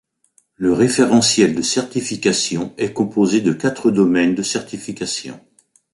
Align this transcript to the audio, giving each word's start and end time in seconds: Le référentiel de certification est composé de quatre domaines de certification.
Le 0.55 0.73
référentiel 0.73 1.53
de 1.53 1.61
certification 1.61 2.73
est 2.79 2.91
composé 2.91 3.39
de 3.39 3.53
quatre 3.53 3.91
domaines 3.91 4.33
de 4.33 4.41
certification. 4.41 5.39